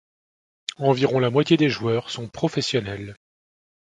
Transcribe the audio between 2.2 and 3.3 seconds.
professionnels.